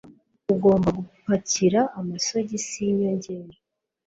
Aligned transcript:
Ugomba 0.53 0.89
gupakira 0.97 1.81
amasogisi 1.99 2.77
yinyongera. 2.87 3.55